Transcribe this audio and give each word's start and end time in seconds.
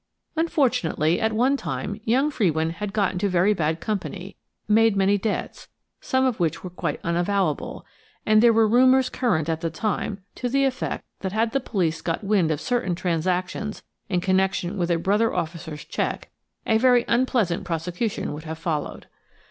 Unfortunately, 0.35 1.21
at 1.21 1.31
one 1.31 1.55
time, 1.55 2.01
young 2.05 2.31
Frewin 2.31 2.71
had 2.71 2.91
got 2.91 3.11
into 3.11 3.29
very 3.29 3.53
bad 3.53 3.79
company, 3.79 4.35
made 4.67 4.95
many 4.97 5.15
debts, 5.15 5.67
some 5.99 6.25
of 6.25 6.39
which 6.39 6.63
were 6.63 6.71
quite 6.71 6.99
unavowable, 7.03 7.85
and 8.25 8.41
there 8.41 8.51
were 8.51 8.67
rumours 8.67 9.09
current 9.11 9.47
at 9.47 9.61
the 9.61 9.69
time 9.69 10.17
to 10.33 10.49
the 10.49 10.65
effect 10.65 11.05
that 11.19 11.33
had 11.33 11.51
the 11.51 11.59
police 11.59 12.01
got 12.01 12.23
wind 12.23 12.49
of 12.49 12.59
certain 12.59 12.95
transactions 12.95 13.83
in 14.09 14.21
connection 14.21 14.75
with 14.75 14.89
a 14.89 14.95
brother 14.97 15.35
officer's 15.35 15.85
cheque, 15.85 16.31
a 16.65 16.79
very 16.79 17.05
unpleasant 17.07 17.63
prosecution 17.63 18.33
would 18.33 18.45
have 18.45 18.57
followed. 18.57 19.05